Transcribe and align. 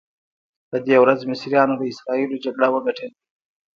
په 0.69 0.77
دې 0.85 0.95
ورځ 1.03 1.19
مصریانو 1.31 1.77
له 1.79 1.85
اسراییلو 1.91 2.41
جګړه 2.45 2.67
وګټله. 2.71 3.15